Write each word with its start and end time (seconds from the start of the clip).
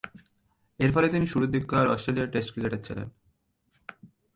এরফলে 0.79 1.07
তিনি 1.09 1.25
শুরুর 1.27 1.49
দিককার 1.49 1.85
অস্ট্রেলিয়ার 1.87 2.31
টেস্ট 2.31 2.49
ক্রিকেটার 2.51 2.81
ছিলেন। 2.83 3.07